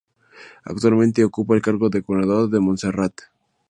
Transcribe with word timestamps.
Actualmente 0.63 1.23
ocupa 1.23 1.53
el 1.53 1.61
cargo 1.61 1.87
de 1.89 1.99
Gobernador 2.01 2.49
de 2.49 2.59
Montserrat. 2.59 3.13